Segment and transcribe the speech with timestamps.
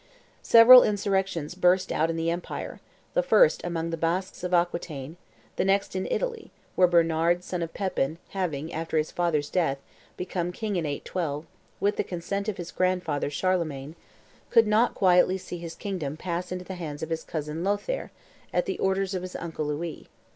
[0.41, 2.81] Several insurrections burst out in the empire;
[3.13, 5.15] the first amongst the Basques of Aquitaine;
[5.57, 9.77] the next in Italy, where Bernard, son of Pepin, having, after his father's death,
[10.17, 11.45] become king in 812,
[11.79, 13.95] with the consent of his grandfather Charlemagne,
[14.49, 18.09] could not quietly see his kingdom pass into the hands of his cousin Lothaire
[18.51, 20.07] at the orders of his uncle Louis.